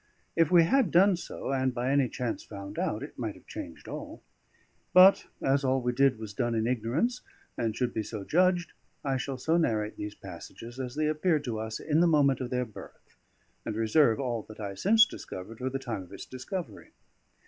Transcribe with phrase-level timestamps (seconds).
[0.35, 3.87] If we had done so, and by any chance found out, it might have changed
[3.87, 4.23] all.
[4.95, 7.21] But as all we did was done in ignorance,
[7.55, 8.73] and should be so judged,
[9.05, 12.49] I shall so narrate these passages as they appeared to us in the moment of
[12.49, 13.15] their birth,
[13.63, 16.93] and reserve all that I since discovered for the time of its discovery.